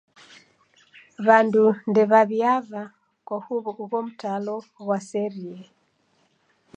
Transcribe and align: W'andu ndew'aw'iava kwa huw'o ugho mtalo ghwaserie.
W'andu 1.25 1.65
ndew'aw'iava 1.89 2.83
kwa 3.25 3.37
huw'o 3.45 3.69
ugho 3.83 3.99
mtalo 4.07 4.55
ghwaserie. 4.81 5.59